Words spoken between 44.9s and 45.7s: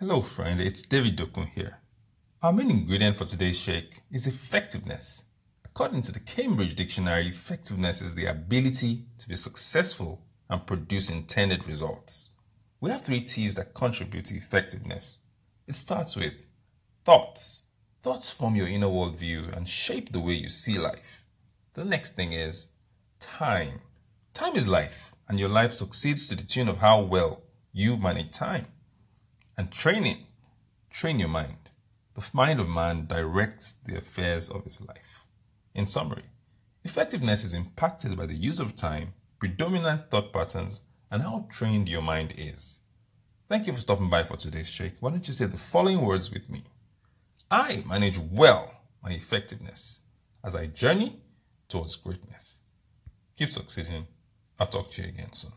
Why don't you say the